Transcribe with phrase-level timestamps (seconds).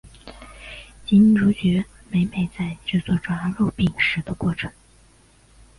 [1.05, 4.71] 及女主角美美在制作炸肉饼时的过程。